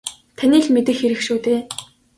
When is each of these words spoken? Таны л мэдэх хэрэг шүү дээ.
Таны 0.37 0.57
л 0.63 0.67
мэдэх 0.75 0.97
хэрэг 0.99 1.21
шүү 1.25 1.37
дээ. 1.45 1.59